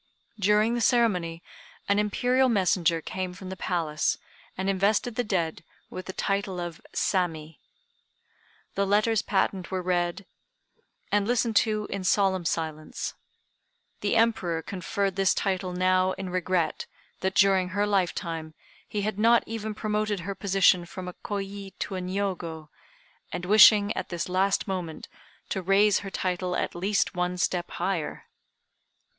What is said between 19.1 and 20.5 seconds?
not even promoted her